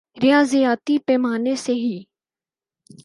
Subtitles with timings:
[0.23, 2.03] ریاضیاتی پیمانے سے ہی